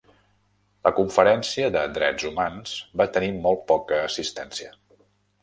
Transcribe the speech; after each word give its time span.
La 0.87 0.91
Conferència 0.99 1.69
de 1.75 1.83
Drets 1.97 2.25
Humans 2.31 2.73
va 3.03 3.09
tenir 3.19 3.31
molt 3.45 3.63
poca 3.75 4.01
assistència. 4.09 4.75